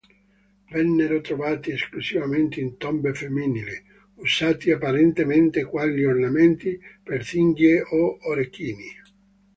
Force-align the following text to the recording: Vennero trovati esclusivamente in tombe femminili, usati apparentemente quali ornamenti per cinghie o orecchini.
Vennero 0.71 1.21
trovati 1.21 1.69
esclusivamente 1.69 2.59
in 2.59 2.77
tombe 2.77 3.13
femminili, 3.13 3.85
usati 4.15 4.71
apparentemente 4.71 5.63
quali 5.63 6.03
ornamenti 6.03 6.75
per 7.03 7.23
cinghie 7.23 7.83
o 7.83 8.17
orecchini. 8.27 8.91